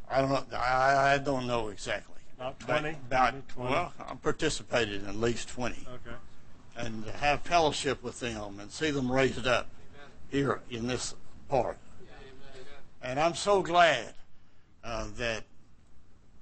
I 0.09 0.19
don't 0.19 0.29
know. 0.29 0.57
I, 0.57 1.13
I 1.13 1.17
don't 1.17 1.47
know 1.47 1.69
exactly. 1.69 2.15
About 2.37 2.59
20? 2.59 2.89
About, 2.89 3.47
20. 3.47 3.71
well, 3.71 3.93
I 3.97 4.13
participated 4.15 5.03
in 5.03 5.07
at 5.07 5.15
least 5.15 5.47
20. 5.49 5.75
Okay. 5.75 6.15
And 6.75 7.05
have 7.05 7.41
fellowship 7.43 8.03
with 8.03 8.19
them 8.19 8.59
and 8.59 8.69
see 8.69 8.91
them 8.91 9.09
raised 9.09 9.47
up 9.47 9.69
here 10.29 10.59
in 10.69 10.87
this 10.87 11.15
part. 11.47 11.77
And 13.01 13.19
I'm 13.19 13.35
so 13.35 13.61
glad 13.61 14.13
uh, 14.83 15.07
that 15.15 15.43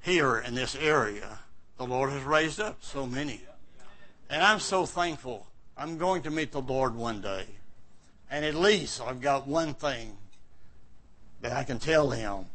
here 0.02 0.40
in 0.40 0.56
this 0.56 0.76
area, 0.76 1.40
the 1.78 1.86
Lord 1.86 2.10
has 2.10 2.24
raised 2.24 2.60
up 2.60 2.78
so 2.82 3.06
many. 3.06 3.42
And 4.32 4.42
I'm 4.42 4.60
so 4.60 4.88
thankful. 4.88 5.46
I'm 5.78 6.00
going 6.00 6.24
to 6.24 6.32
meet 6.32 6.52
the 6.52 6.62
Lord 6.62 6.96
one 6.96 7.22
day. 7.22 7.46
And 8.32 8.44
at 8.44 8.56
least 8.56 9.00
I've 9.00 9.22
got 9.22 9.46
one 9.46 9.76
thing 9.76 10.18
that 11.44 11.52
I 11.52 11.66
can 11.66 11.78
tell 11.78 12.10
him 12.10 12.46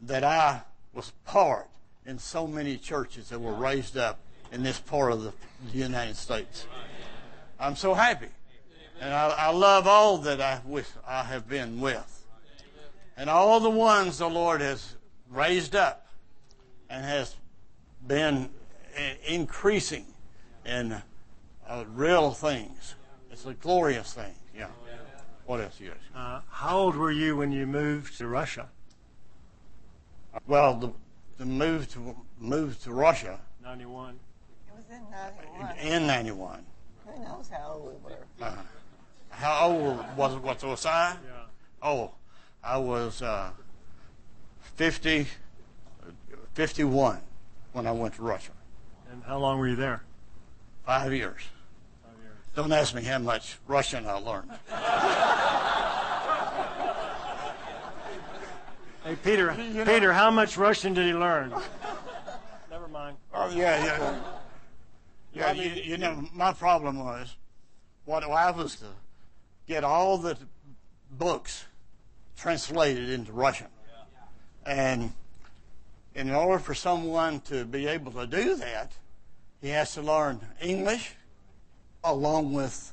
that 0.00 0.24
I 0.24 0.62
was 0.92 1.12
part 1.24 1.68
in 2.04 2.18
so 2.18 2.44
many 2.48 2.76
churches 2.76 3.28
that 3.28 3.40
were 3.40 3.54
raised 3.54 3.96
up 3.96 4.18
in 4.50 4.64
this 4.64 4.80
part 4.80 5.12
of 5.12 5.22
the 5.22 5.32
United 5.72 6.16
States. 6.16 6.66
I'm 7.60 7.76
so 7.76 7.94
happy. 7.94 8.26
And 9.00 9.14
I, 9.14 9.28
I 9.28 9.50
love 9.52 9.86
all 9.86 10.18
that 10.18 10.40
I, 10.40 10.60
I 11.06 11.22
have 11.22 11.48
been 11.48 11.80
with. 11.80 12.24
And 13.16 13.30
all 13.30 13.60
the 13.60 13.70
ones 13.70 14.18
the 14.18 14.28
Lord 14.28 14.60
has 14.60 14.96
raised 15.30 15.76
up 15.76 16.08
and 16.90 17.04
has 17.04 17.36
been 18.04 18.50
increasing 19.24 20.06
in 20.66 21.00
uh, 21.68 21.84
real 21.94 22.32
things. 22.32 22.96
It's 23.30 23.46
a 23.46 23.54
glorious 23.54 24.12
thing. 24.12 24.34
Yeah. 25.44 25.50
What 25.50 25.60
else 25.60 25.80
you 25.80 25.90
ask? 25.90 26.00
Uh, 26.14 26.40
how 26.50 26.78
old 26.78 26.96
were 26.96 27.10
you 27.10 27.36
when 27.36 27.52
you 27.52 27.66
moved 27.66 28.18
to 28.18 28.26
Russia? 28.26 28.68
Well, 30.46 30.74
the, 30.74 30.92
the 31.38 31.44
move 31.44 31.92
to 31.92 32.16
move 32.38 32.82
to 32.84 32.92
Russia 32.92 33.38
91. 33.62 34.18
It 34.68 34.74
was 34.74 34.84
in 34.90 35.10
91. 35.10 35.76
in 35.78 36.06
'91. 36.06 36.64
Who 37.06 37.22
knows 37.22 37.50
how 37.50 37.72
old 37.74 38.00
we 38.04 38.10
were? 38.10 38.18
Uh, 38.40 38.54
how 39.30 39.68
old 39.68 40.16
was 40.16 40.36
what 40.36 40.62
was 40.62 40.86
I? 40.86 41.10
Yeah. 41.10 41.42
Oh, 41.82 42.12
I 42.62 42.78
was 42.78 43.22
uh, 43.22 43.50
50, 44.76 45.26
51 46.54 47.20
when 47.72 47.86
I 47.86 47.92
went 47.92 48.14
to 48.14 48.22
Russia. 48.22 48.52
And 49.10 49.22
how 49.24 49.38
long 49.38 49.58
were 49.58 49.68
you 49.68 49.76
there? 49.76 50.02
Five 50.86 51.12
years. 51.12 51.42
Don't 52.54 52.72
ask 52.72 52.94
me 52.94 53.02
how 53.02 53.18
much 53.18 53.58
Russian 53.66 54.06
I 54.06 54.12
learned. 54.12 54.50
Hey, 59.04 59.16
Peter, 59.24 59.54
Peter, 59.84 60.12
how 60.12 60.30
much 60.30 60.56
Russian 60.56 60.92
did 60.94 61.06
he 61.06 61.14
learn? 61.14 61.54
Never 62.70 62.88
mind. 62.88 63.16
Oh 63.32 63.48
yeah, 63.50 63.84
yeah. 63.84 64.20
Yeah, 65.34 65.52
you, 65.52 65.70
you 65.82 65.96
know, 65.96 66.28
my 66.34 66.52
problem 66.52 66.98
was 66.98 67.34
what 68.04 68.22
I 68.22 68.50
was 68.50 68.76
to 68.76 68.86
get 69.66 69.82
all 69.82 70.18
the 70.18 70.36
books 71.10 71.64
translated 72.36 73.08
into 73.08 73.32
Russian, 73.32 73.68
and 74.66 75.12
in 76.14 76.30
order 76.30 76.58
for 76.58 76.74
someone 76.74 77.40
to 77.40 77.64
be 77.64 77.86
able 77.86 78.12
to 78.12 78.26
do 78.26 78.56
that, 78.56 78.92
he 79.62 79.70
has 79.70 79.94
to 79.94 80.02
learn 80.02 80.40
English 80.60 81.16
along 82.04 82.52
with 82.52 82.92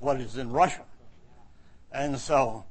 what 0.00 0.20
is 0.20 0.36
in 0.36 0.50
Russia. 0.50 0.84
and 1.92 2.18
so 2.18 2.64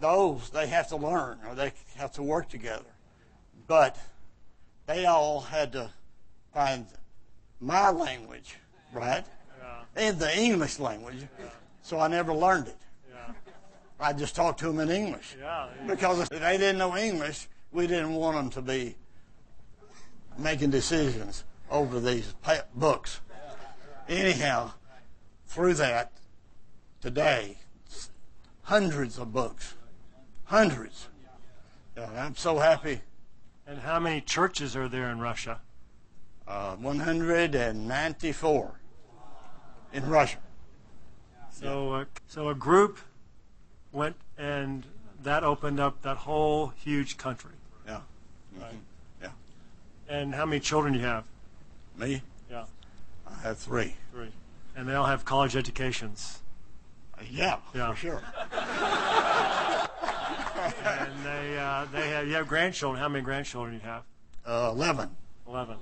those 0.00 0.50
they 0.50 0.66
have 0.66 0.88
to 0.88 0.96
learn 0.96 1.38
or 1.48 1.54
they 1.54 1.72
have 1.96 2.12
to 2.12 2.22
work 2.22 2.48
together, 2.48 2.90
but 3.66 3.96
they 4.86 5.06
all 5.06 5.40
had 5.40 5.72
to 5.72 5.90
find 6.52 6.86
my 7.60 7.90
language, 7.90 8.56
right? 8.92 9.24
Yeah. 9.60 10.06
And 10.08 10.18
the 10.18 10.36
English 10.36 10.78
language. 10.78 11.26
So 11.82 11.98
I 11.98 12.08
never 12.08 12.32
learned 12.32 12.68
it. 12.68 12.76
Yeah. 13.10 13.32
I 14.00 14.12
just 14.12 14.36
talked 14.36 14.60
to 14.60 14.66
them 14.66 14.80
in 14.80 14.90
English. 14.90 15.36
Yeah. 15.40 15.68
Because 15.86 16.20
if 16.20 16.28
they 16.28 16.58
didn't 16.58 16.78
know 16.78 16.96
English, 16.96 17.48
we 17.72 17.86
didn't 17.86 18.14
want 18.14 18.36
them 18.36 18.50
to 18.50 18.62
be 18.62 18.94
making 20.38 20.70
decisions 20.70 21.44
over 21.70 22.00
these 22.00 22.34
books. 22.74 23.20
Anyhow, 24.08 24.72
through 25.46 25.74
that, 25.74 26.12
today, 27.02 27.58
hundreds 28.62 29.18
of 29.18 29.32
books. 29.32 29.74
Hundreds. 30.44 31.08
And 31.94 32.18
I'm 32.18 32.36
so 32.36 32.58
happy. 32.58 33.02
And 33.66 33.80
how 33.80 34.00
many 34.00 34.22
churches 34.22 34.74
are 34.74 34.88
there 34.88 35.10
in 35.10 35.20
Russia? 35.20 35.60
Uh, 36.46 36.76
194 36.76 38.80
in 39.92 40.08
Russia. 40.08 40.38
So, 41.50 41.92
uh, 41.92 42.04
so 42.26 42.48
a 42.48 42.54
group 42.54 42.98
went 43.92 44.16
and 44.38 44.86
that 45.22 45.44
opened 45.44 45.80
up 45.80 46.00
that 46.02 46.18
whole 46.18 46.68
huge 46.68 47.18
country. 47.18 47.50
Yeah. 47.86 48.00
Mhm. 48.58 48.78
Yeah. 49.20 49.28
And 50.08 50.34
how 50.34 50.46
many 50.46 50.60
children 50.60 50.94
do 50.94 51.00
you 51.00 51.04
have? 51.04 51.24
Me? 51.96 52.22
Have 53.42 53.58
three. 53.58 53.94
Three. 54.12 54.30
And 54.76 54.88
they 54.88 54.94
all 54.94 55.06
have 55.06 55.24
college 55.24 55.56
educations. 55.56 56.40
Uh, 57.16 57.22
yeah, 57.30 57.56
Yeah. 57.74 57.90
for 57.92 57.96
sure. 57.96 58.22
And 60.84 61.24
they, 61.24 61.58
uh, 61.58 61.86
they 61.92 62.08
have, 62.10 62.26
you 62.26 62.34
have 62.34 62.46
grandchildren. 62.48 63.00
How 63.00 63.08
many 63.08 63.24
grandchildren 63.24 63.78
do 63.78 63.84
you 63.84 63.88
have? 63.90 64.02
Uh, 64.46 64.70
11. 64.72 65.10
11. 65.46 65.76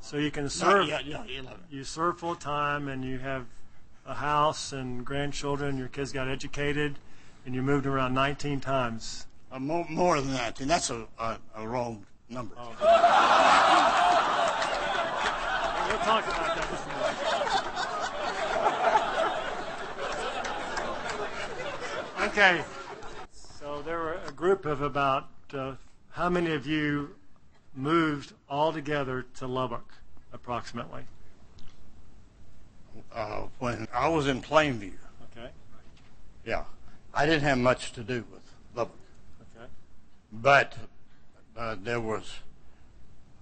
So 0.00 0.16
you 0.16 0.30
can 0.30 0.48
serve, 0.48 0.86
yeah, 0.88 1.00
yeah, 1.00 1.24
11. 1.24 1.58
you 1.70 1.84
serve 1.84 2.18
full 2.18 2.34
time 2.34 2.88
and 2.88 3.04
you 3.04 3.18
have 3.18 3.46
a 4.06 4.14
house 4.14 4.72
and 4.72 5.04
grandchildren. 5.04 5.76
Your 5.76 5.88
kids 5.88 6.12
got 6.12 6.28
educated 6.28 6.98
and 7.44 7.54
you 7.54 7.62
moved 7.62 7.86
around 7.86 8.14
19 8.14 8.60
times. 8.60 9.26
Uh, 9.50 9.58
more, 9.58 9.86
more 9.88 10.20
than 10.20 10.32
that, 10.32 10.60
and 10.60 10.68
that's 10.70 10.90
a, 10.90 11.06
a, 11.18 11.38
a 11.56 11.66
wrong 11.66 12.04
number. 12.28 12.54
We'll 12.56 12.66
talk 16.04 16.24
about 16.26 16.54
that 16.56 16.68
just 16.70 16.84
a 16.84 16.88
minute. 16.88 17.08
Okay. 22.38 22.62
So 23.32 23.82
there 23.82 23.98
were 23.98 24.20
a 24.24 24.30
group 24.30 24.64
of 24.64 24.80
about, 24.80 25.28
uh, 25.52 25.72
how 26.10 26.28
many 26.28 26.52
of 26.52 26.68
you 26.68 27.16
moved 27.74 28.32
all 28.48 28.72
together 28.72 29.26
to 29.38 29.48
Lubbock, 29.48 29.92
approximately? 30.32 31.02
Uh, 33.12 33.48
when 33.58 33.88
I 33.92 34.06
was 34.06 34.28
in 34.28 34.40
Plainview, 34.40 34.92
Okay. 35.36 35.50
yeah, 36.46 36.62
I 37.12 37.26
didn't 37.26 37.42
have 37.42 37.58
much 37.58 37.90
to 37.94 38.04
do 38.04 38.24
with 38.30 38.42
Lubbock, 38.72 38.94
Okay. 39.56 39.66
but 40.32 40.76
uh, 41.56 41.74
there 41.82 42.00
was, 42.00 42.36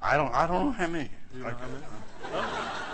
I 0.01 0.17
don't, 0.17 0.33
I 0.35 0.47
don't 0.47 0.65
know 0.65 0.73
how 0.73 0.87
many. 0.87 1.11
You 1.35 1.43
know 1.45 1.51
how 1.51 1.67
many? 1.67 2.86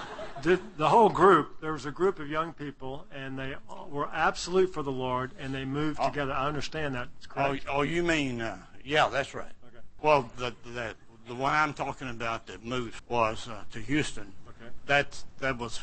Did 0.42 0.76
the 0.76 0.88
whole 0.88 1.09
group? 1.09 1.61
There 1.61 1.72
was 1.72 1.87
a 1.87 1.90
group 1.92 2.18
of 2.18 2.28
young 2.28 2.52
people, 2.52 3.07
and 3.12 3.38
they 3.38 3.55
were 3.88 4.09
absolute 4.12 4.72
for 4.74 4.83
the 4.83 4.90
Lord, 4.90 5.31
and 5.38 5.55
they 5.55 5.64
moved 5.64 5.98
Oh. 6.00 6.09
together. 6.09 6.33
I 6.33 6.46
understand 6.46 6.94
that. 6.96 7.09
Oh, 7.37 7.57
oh, 7.68 7.83
you 7.83 8.02
mean, 8.02 8.40
uh, 8.40 8.59
yeah, 8.85 9.09
that's 9.09 9.35
right. 9.35 9.52
Okay. 9.68 9.78
Well, 10.00 10.28
the, 10.37 10.52
the, 10.74 10.94
the 11.28 11.35
one 11.35 11.52
I'm 11.52 11.72
talking 11.74 12.09
about 12.09 12.46
that 12.48 12.64
moved 12.64 13.00
was 13.09 13.46
uh, 13.48 13.62
to 13.72 13.78
Houston. 13.81 14.33
Okay. 14.48 14.70
That, 14.87 15.22
that 15.38 15.59
was 15.59 15.81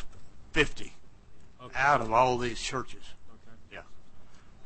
50 0.52 0.93
Okay. 1.63 1.78
out 1.80 2.02
of 2.02 2.12
all 2.12 2.38
these 2.38 2.60
churches. 2.60 3.04
Okay. 3.30 3.56
Yeah. 3.74 3.82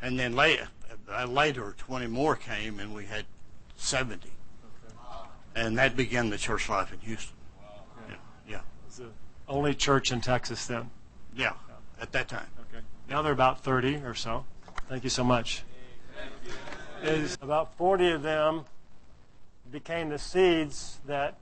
And 0.02 0.18
then 0.20 0.36
later, 0.36 0.70
uh, 1.12 1.26
later, 1.26 1.76
20 1.78 2.08
more 2.08 2.36
came, 2.36 2.80
and 2.80 2.94
we 2.96 3.06
had 3.06 3.26
70. 3.76 4.28
Okay. 4.30 4.96
And 5.56 5.78
that 5.78 5.96
began 5.96 6.30
the 6.32 6.38
church 6.38 6.68
life 6.70 6.92
in 6.94 7.00
Houston. 7.00 7.36
Yeah, 8.10 8.16
yeah, 8.48 8.60
It's 8.88 8.98
the 8.98 9.10
only 9.48 9.74
church 9.74 10.12
in 10.12 10.22
Texas 10.22 10.66
then. 10.66 10.90
yeah, 11.36 11.54
at 12.02 12.12
that 12.12 12.28
time. 12.28 12.48
Okay. 12.70 12.84
Now 13.10 13.22
they're 13.22 13.34
about 13.34 13.64
30 13.64 13.98
or 13.98 14.14
so. 14.14 14.46
Thank 14.88 15.04
you 15.04 15.10
so 15.10 15.24
much. 15.24 15.64
Is 17.02 17.38
about 17.42 17.76
40 17.76 18.12
of 18.12 18.24
them 18.24 18.66
became 19.72 20.10
the 20.10 20.20
seeds 20.20 21.00
that 21.08 21.38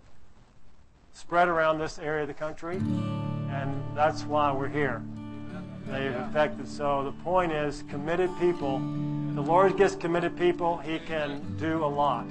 spread 1.14 1.48
around 1.48 1.80
this 1.80 2.00
area 2.00 2.22
of 2.22 2.28
the 2.28 2.34
country, 2.34 2.78
and 2.78 3.84
that's 3.94 4.24
why 4.24 4.52
we're 4.52 4.70
here. 4.70 5.04
They've 5.88 6.16
affected. 6.16 6.68
So 6.68 7.04
the 7.04 7.12
point 7.24 7.52
is, 7.52 7.84
committed 7.90 8.30
people. 8.40 8.80
The 8.80 9.42
Lord 9.42 9.78
gets 9.78 9.96
committed 9.96 10.38
people. 10.38 10.78
He 10.78 11.00
can 11.00 11.58
do 11.58 11.84
a 11.84 11.86
lot. 11.86 12.26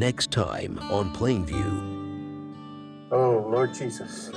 Next 0.00 0.30
time 0.30 0.78
on 0.90 1.12
Plainview. 1.12 3.10
Oh, 3.12 3.46
Lord 3.52 3.74
Jesus. 3.74 4.30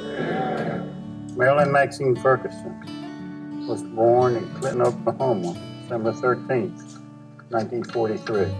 Marilyn 1.37 1.71
Maxine 1.71 2.17
Ferguson 2.17 3.65
was 3.65 3.81
born 3.81 4.35
in 4.35 4.53
Clinton, 4.55 4.81
Oklahoma, 4.81 5.53
December 5.83 6.11
13th, 6.11 6.99
1943. 7.47 8.53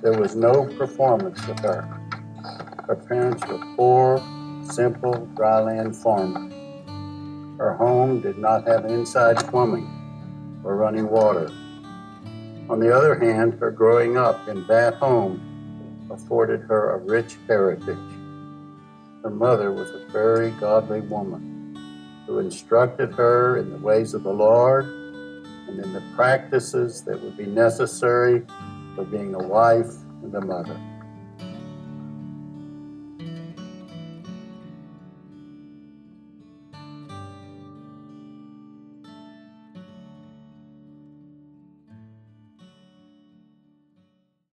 There 0.00 0.18
was 0.18 0.34
no 0.34 0.64
performance 0.78 1.46
with 1.46 1.58
her. 1.58 1.82
Her 2.86 2.96
parents 3.06 3.46
were 3.46 3.60
poor, 3.76 4.22
simple, 4.62 5.28
dryland 5.34 5.94
farmers. 6.02 6.50
Her 7.58 7.74
home 7.74 8.22
did 8.22 8.38
not 8.38 8.66
have 8.66 8.86
inside 8.86 9.36
plumbing 9.50 10.62
or 10.64 10.76
running 10.76 11.10
water. 11.10 11.50
On 12.70 12.80
the 12.80 12.90
other 12.90 13.18
hand, 13.18 13.58
her 13.60 13.70
growing 13.70 14.16
up 14.16 14.48
in 14.48 14.66
that 14.68 14.94
home 14.94 15.50
afforded 16.10 16.60
her 16.62 16.90
a 16.90 16.98
rich 16.98 17.36
heritage. 17.46 17.96
Her 19.22 19.30
mother 19.30 19.72
was 19.72 19.90
a 19.90 20.06
very 20.12 20.50
godly 20.52 21.00
woman 21.00 22.24
who 22.26 22.38
instructed 22.38 23.12
her 23.12 23.58
in 23.58 23.70
the 23.70 23.78
ways 23.78 24.14
of 24.14 24.22
the 24.22 24.32
Lord 24.32 24.86
and 25.68 25.78
in 25.82 25.92
the 25.92 26.02
practices 26.14 27.02
that 27.04 27.20
would 27.22 27.36
be 27.36 27.46
necessary 27.46 28.42
for 28.94 29.04
being 29.04 29.34
a 29.34 29.42
wife 29.42 29.92
and 30.22 30.34
a 30.34 30.40
mother. 30.40 30.78